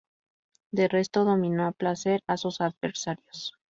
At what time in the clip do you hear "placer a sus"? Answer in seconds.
1.73-2.59